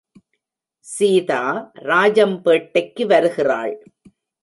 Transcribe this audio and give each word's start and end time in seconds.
சீதா, 0.79 1.71
ராஜம்பேட்டைக்கு 1.83 3.05
வருகிறாள். 3.05 3.73